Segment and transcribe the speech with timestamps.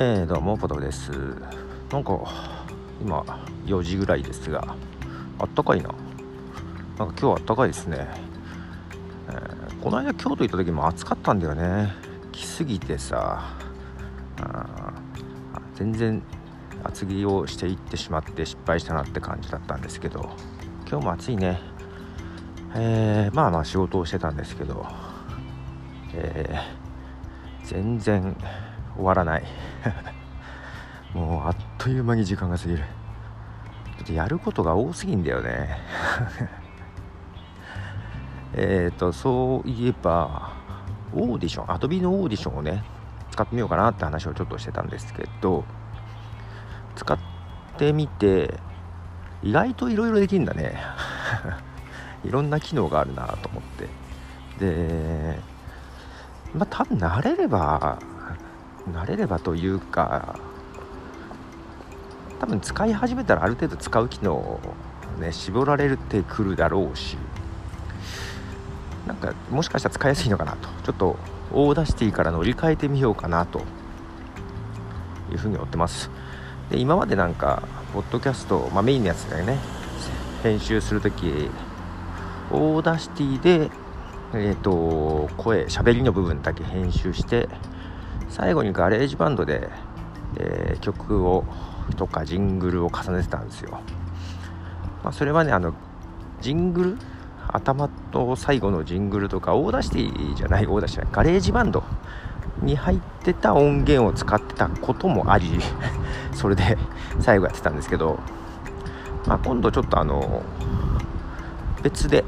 [0.00, 1.10] えー、どうもポトフです。
[1.90, 2.20] なんか
[3.02, 3.20] 今
[3.66, 4.76] 4時ぐらいですが
[5.40, 5.88] あったかいな。
[5.88, 8.06] なんか今日あったかいですね、
[9.28, 11.92] えー、この間京都行った時も暑かったんだよね。
[12.30, 13.56] 来すぎてさ
[15.74, 16.22] 全然
[16.84, 20.30] 厚着をしていってしまって失敗したなって感じだったんですけど
[20.88, 21.58] 今日も暑いね。
[22.76, 24.86] えー、まあまあ仕事をしてたんですけど、
[26.14, 28.36] えー、全然
[28.98, 29.44] 終わらない。
[31.14, 32.78] もうあっという間に時間が過ぎる。
[32.78, 32.84] ちょ
[34.02, 35.78] っとやることが多すぎんだよね。
[38.54, 40.50] えっとそういえば
[41.14, 42.82] オーディションアドビのオーディションをね
[43.30, 45.64] 使ってみようかなって話をちょっとしてたんですけど
[46.96, 47.18] 使っ
[47.76, 48.58] てみて
[49.42, 50.76] 意外といろいろできるんだね。
[52.24, 53.88] いろんな機能があるなと思って。
[54.58, 55.38] で
[56.52, 57.98] まあ多分慣れれば
[58.92, 60.38] 慣れればというか
[62.40, 64.60] 多分使い始めたらある程度使う機能
[65.20, 67.16] ね絞られてくるだろうし
[69.06, 71.16] なんかもしかしたら使いやすいのかなとちょっと
[71.52, 73.60] Audacity から乗り換えてみようかなと
[75.30, 76.10] いうふうに思ってます。
[76.70, 77.62] で今までなんか
[77.94, 79.58] ポッドキャスト、まあ、メインのやつだよね。
[80.42, 81.50] 編集するとき
[82.50, 83.70] Audacity で
[84.34, 87.48] えーと、声喋りの部分だけ編集して
[88.28, 89.68] 最後に GarageBand で、
[90.38, 91.44] えー、曲を
[91.96, 93.80] とかジングルを重ねてたんですよ、
[95.02, 95.74] まあ、それはねあの
[96.40, 96.98] ジングル？
[97.50, 101.82] 頭と最後のジングルとか Audacity じゃない Audacity GarageBand
[102.62, 105.48] に入ってた音源を使ってたこともあり
[106.32, 106.76] それで
[107.20, 108.18] 最後やってたんですけど、
[109.26, 110.42] まあ、今度ちょっとあの
[111.82, 112.24] 別で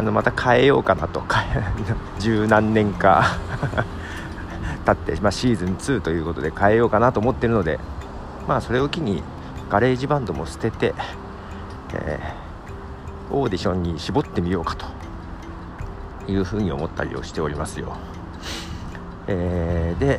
[0.00, 1.20] あのまた変えようかなと。
[1.20, 1.44] か
[2.18, 3.22] 十何年か。
[4.86, 7.78] 経って、まあ、シーズン2ということで変えようかなと思ってるので
[8.48, 9.22] まあそれを機に
[9.68, 10.94] GarageBand も捨てて、
[11.92, 14.86] えー、オーディションに絞ってみようかと
[16.32, 17.92] いうふうに思ったりをしておりますよ、
[19.26, 20.18] えー、で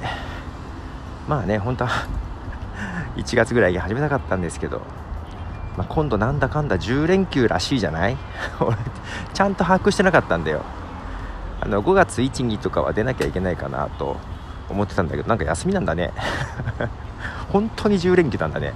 [1.28, 2.06] まあね本当は
[3.18, 4.84] 1月ぐらいに始めたかったんですけど
[5.78, 8.18] まあ、今度なんだかんだ10連休らしいじゃない？
[8.60, 8.76] 俺
[9.34, 10.62] ちゃんと把握してなかったんだよ。
[11.62, 14.18] あの5月1日とかは出なきゃいけないかなと
[14.70, 16.12] 思ってたんだけどなんか休みなんだね。
[17.54, 18.74] 本当に10連休なんだね。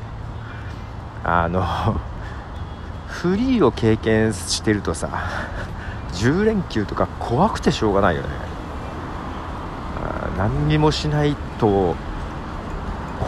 [1.23, 1.65] あの
[3.07, 5.09] フリーを経験してるとさ
[6.13, 8.27] 10連休とか怖くてしょうがないよね。
[10.37, 11.95] 何にもしないと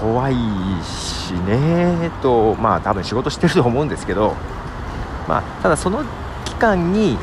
[0.02, 0.36] 怖い
[0.84, 4.36] しねとまあ多分仕事してると思うんですけど、
[5.28, 6.04] まあ、ただその
[6.46, 7.18] 期間に、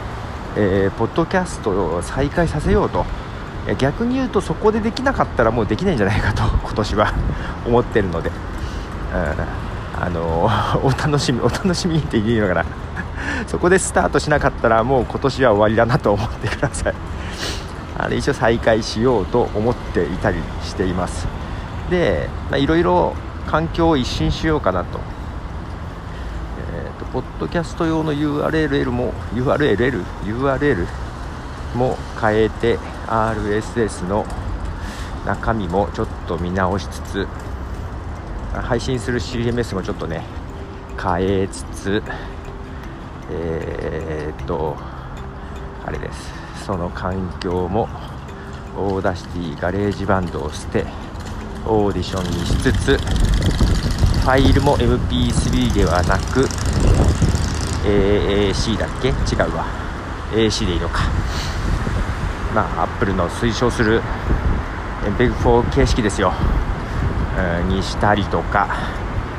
[0.57, 3.05] えー、ポッドキャストを再開させようと。
[3.79, 7.15] 逆に言うとそこでできなかったらもうできないんじゃないかと 今年は
[7.67, 10.51] 思ってるので、うん、あの
[10.85, 12.67] お楽しみお楽しみって言いながら
[13.47, 16.95] そこでスタートしなかったらもう今年は終わりだなと思ってください。
[17.97, 21.44] あの一応再開しようと思っていたりしています。
[21.95, 22.29] で
[22.59, 23.15] いろいろ
[23.47, 24.99] 環境を一新しようかなと,、
[26.75, 30.87] えーと、ポッドキャスト用の URL も URL, URL
[31.77, 34.27] も変えて RSS の
[35.25, 37.29] 中身もちょっと見直しつつ
[38.53, 40.25] 配信する CMS もちょっとね
[41.01, 42.03] 変えつつ
[43.31, 44.77] えー、っと
[45.87, 46.33] あれです。
[46.65, 47.89] その環境も
[48.77, 50.87] Audacity GarageBand を捨て
[51.67, 56.49] オーディションにしつつファイルも MP3 ではなく
[57.85, 59.09] AAC だっけ？
[59.09, 59.13] 違
[59.47, 59.67] うわ。
[60.33, 61.03] AC でいいのか。
[62.55, 64.01] まあ Apple の推奨する
[65.19, 66.33] MPEG4 形式ですよ、
[67.69, 68.69] にしたりとか。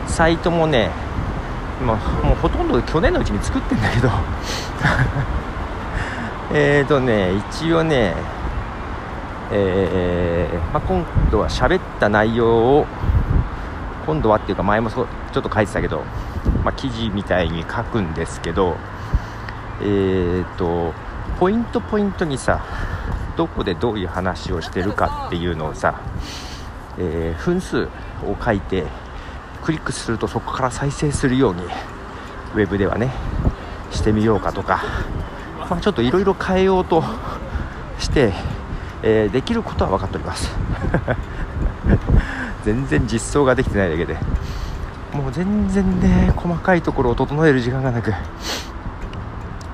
[0.07, 0.91] サイトもね
[1.83, 4.09] もうもうほとんど去年のうちに作ってんだけど。
[6.53, 8.13] えっとね一応ね
[9.51, 12.85] えー、まあ、今度は喋った内容を
[14.05, 16.03] 今度はっていうか前もそちょっと書いてたけど、
[16.63, 18.77] まあ、記事みたいに書くんですけど
[19.81, 20.93] えーと
[21.39, 22.63] ポイントポイントにさ
[23.35, 26.01] どこでどういう話をしてるかっていうのをさ、
[26.97, 27.89] えー、分数
[28.23, 28.85] を書いて
[29.61, 33.11] クリックするとそこから再生するようにウェブではね
[33.91, 34.81] してみようかとか、
[35.69, 37.03] まあ、ちょっといろいろ変えようと
[37.99, 38.31] して
[39.03, 40.51] えー、できることは分かっております。
[42.63, 44.17] 全然実装ができてないだけで。
[45.13, 48.13] もう全然ね細かいところを整える時間がなく。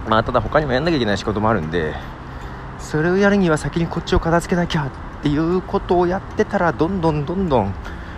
[0.07, 1.95] まあただ他にもやんなきゃいけない仕事もあるんで
[2.79, 4.89] それをやるには先にこっちを片付けなきゃっ
[5.21, 7.73] ていうことをやってたらどんどんどんどん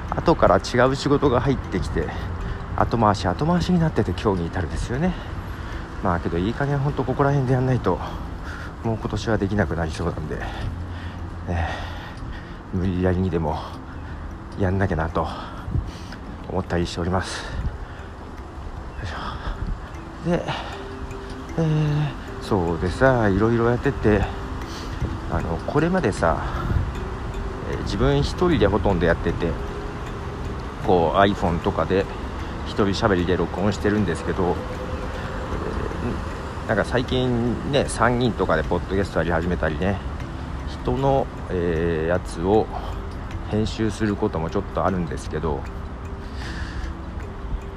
[0.09, 2.07] 後から違う仕事が入ってきて
[2.75, 5.13] 後回し後回しになってて今日に至るですよね。
[6.03, 7.99] まあけどいい加減本当ここら辺でやんないと
[8.83, 10.37] もう今年はできなくなりそうなんで、
[11.49, 13.59] えー、無理やりにでも
[14.59, 15.27] やんなきゃなと
[16.49, 17.43] 思ったりしております。
[20.25, 20.41] で、
[21.57, 22.07] えー、
[22.41, 24.21] そうでさいろいろやってて
[25.29, 26.41] あのこれまでさ、
[27.71, 29.49] え、自分一人でほとんどやってて
[30.87, 32.05] こう iPhone とかで
[32.67, 34.55] 一人喋りで録音してるんですけど、
[36.63, 40.12] えー、なんか最近ね3人とかでポッドキャストやり始めたりね
[40.83, 42.67] 人の、えー、やつを
[43.49, 45.61] 編集することもちょっとあるんですけど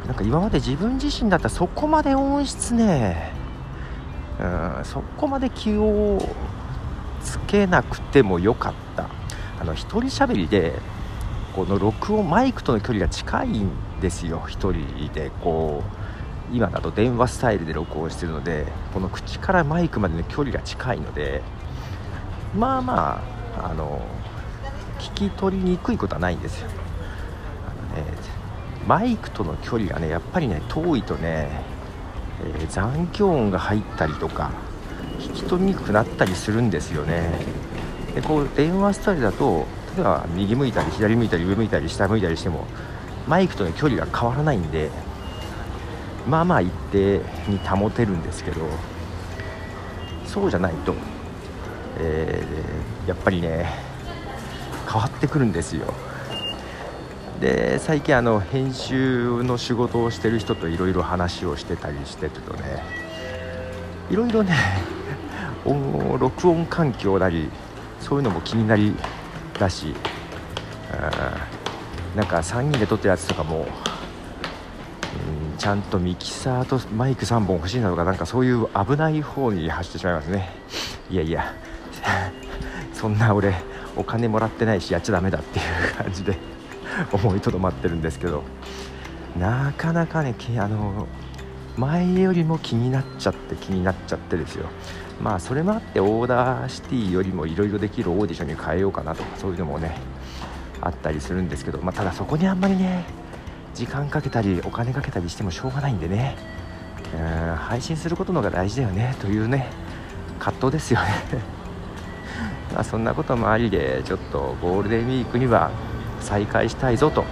[0.06, 3.32] なんか今まで自分自身だったらそこまで音質ね
[4.40, 4.44] う
[4.80, 6.20] んそこまで気を
[7.22, 9.08] つけなくてもよかった。
[9.58, 10.74] あの一人喋りで
[11.54, 13.70] この録音マイクとの距離が近いん
[14.00, 14.40] ですよ。
[14.40, 14.48] 1
[15.06, 15.82] 人でこ
[16.52, 21.42] う今だと電話スタイルで録音してるのでこの口からマイクまでの距離が近いので
[22.56, 23.22] まあま
[23.58, 24.00] ああの
[24.98, 26.74] 聞き取りにくいことはないんですよ、ね、
[28.86, 31.48] マイクとの距離がねやっぱりね遠いとね、
[32.42, 34.52] えー、残響音が入ったりとか
[35.18, 37.30] 聞き取りにくくなったりするんですよね。
[38.14, 42.66] でこう電話スタイルだと例えば右向いたり左向いたり上向いたり下向いたりしても
[43.26, 44.90] マイクとの距離が変わらないんで
[46.26, 48.62] まあまあ一定に保てるんですけど
[50.26, 50.94] そうじゃないと、
[51.98, 53.72] えー、やっぱりね
[54.90, 55.92] 変わってくるんですよ。
[57.40, 62.82] で最近あの編集の仕事をしてる人といろいろ話をしてたりしてるとね
[64.10, 64.54] いろいろね
[66.18, 67.50] 録音環境なり
[68.00, 68.96] そういうのも気になり
[69.58, 69.94] だし
[72.14, 73.66] なんか3人で撮ってるやつとかも、
[75.52, 80.48] うん、ちゃんとミキサーとマイク3本欲しいなとかなんかそういう危ない方に走ってしまいますね。
[81.10, 81.65] いやいや。
[82.96, 83.52] そんな俺
[83.94, 86.38] お金もらってないしやっちゃだめだっていう感じで
[87.12, 88.42] 思いとどまってるんですけど。
[89.38, 91.06] なかなかねあの
[91.76, 94.66] 前よりも気になっちゃって気になっちゃってですよ。
[95.22, 99.94] まあそれもあって Audacity よりもいろいろできるオーディションに変えようかなとかそういうのもね
[100.80, 103.04] あったりするんですけど、まあ、ただそこにあんまりね
[103.74, 106.36] 時間かけたりお金かけたりしてもしょうがないんでね。
[107.14, 109.68] うん配信することのが大事だよねというね
[110.38, 111.65] 葛藤ですよね。
[112.76, 115.70] まあそんなこともありでちょっとゴールデンウィークには
[116.20, 117.24] 再開したいぞと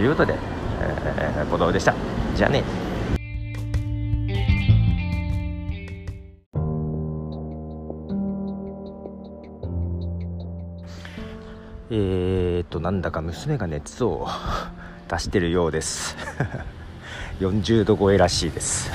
[0.00, 0.34] いうことで、
[0.80, 1.94] えー、鼓動でした。
[2.34, 2.64] じゃあね。
[11.90, 14.26] えー、っとなんだか娘が熱を
[15.06, 16.16] 出してるようです。
[17.40, 18.90] 40度超えらしいです。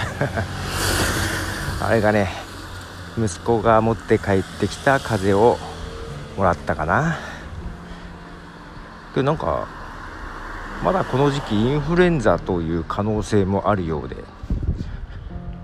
[1.80, 2.47] あれがね
[3.18, 5.58] 息子が持って帰ってきた風邪を
[6.38, 7.18] もらったかな。
[9.14, 9.68] けどなんか
[10.84, 14.16] まだこの時期インフルエンザという可能性もあるようで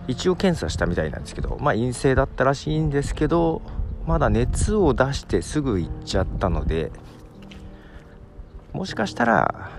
[0.08, 3.62] 一応検査したみたいなんですけどまあ陰性だったらしいんですけど
[4.08, 6.92] まだ熱を出してすぐ行っちゃったので
[8.74, 9.70] もしかしたら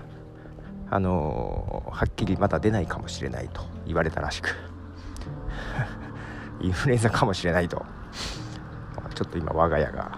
[0.89, 4.55] あのはっきりまだ出ないかもしれないと言われたらしく。
[6.65, 7.85] インフルエンザかもしれないと。
[9.13, 10.17] ちょっと今我が家が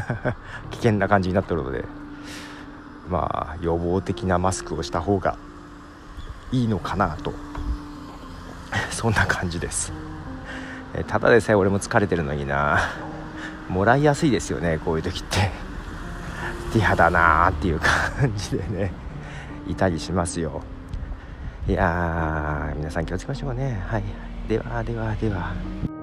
[0.70, 1.84] 危険な感じになってるので
[3.08, 5.36] まあ予防的なマスクをした方が
[6.52, 7.32] いいのかなと。
[8.90, 9.92] そんな感じです。
[11.06, 12.78] ただでさえ俺も疲れてるのにな。
[13.68, 15.50] もらいやすいですよねこういう時って。
[16.74, 18.92] 嫌だなーっていう感じでね。
[19.66, 20.62] いたりしますよ。
[21.66, 23.82] いやー皆さん気をつけましょうね。
[23.86, 24.27] はい。
[24.48, 25.97] ではではでは